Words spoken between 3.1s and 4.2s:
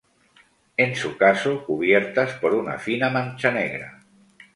mancha negra.